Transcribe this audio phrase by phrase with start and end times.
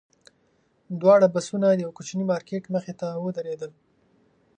[1.01, 3.71] دواړه بسونه د یوه کوچني مارکېټ مخې ته ودرېدل.